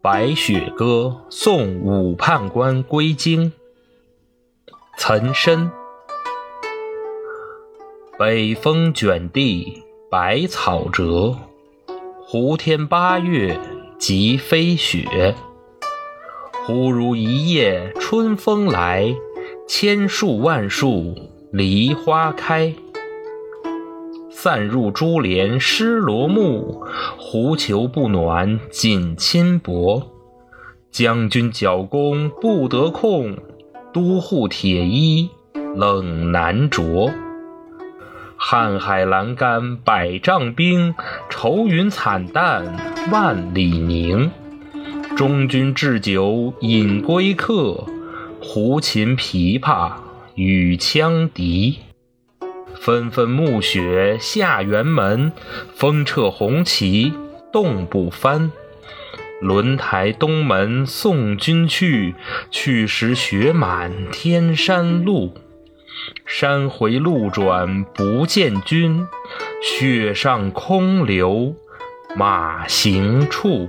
[0.00, 3.52] 白雪歌送武判官归京。
[4.96, 5.72] 岑参。
[8.16, 11.36] 北风卷地白草折，
[12.20, 13.58] 胡天八月
[13.98, 15.34] 即飞雪。
[16.64, 19.16] 忽如一夜春风来，
[19.66, 21.16] 千树万树
[21.52, 22.72] 梨花开。
[24.40, 26.84] 散入珠帘湿罗幕，
[27.18, 30.12] 狐裘不暖锦衾薄。
[30.92, 33.36] 将军角弓不得控，
[33.92, 35.28] 都护铁衣
[35.74, 37.10] 冷难着。
[38.38, 40.94] 瀚海阑干百丈冰，
[41.28, 42.76] 愁云惨淡
[43.10, 44.30] 万里凝。
[45.16, 47.84] 中军置酒饮归客，
[48.40, 49.94] 胡琴琵琶
[50.36, 51.80] 与羌笛。
[52.80, 55.32] 纷纷暮雪下辕门，
[55.74, 57.12] 风掣红旗
[57.52, 58.50] 冻不翻。
[59.40, 62.14] 轮台东门送君去，
[62.50, 65.34] 去时雪满天山路。
[66.24, 69.06] 山回路转不见君，
[69.62, 71.54] 雪上空留
[72.16, 73.68] 马行处。